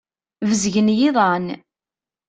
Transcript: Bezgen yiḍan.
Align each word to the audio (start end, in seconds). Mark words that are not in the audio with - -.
Bezgen 0.47 0.87
yiḍan. 0.97 1.45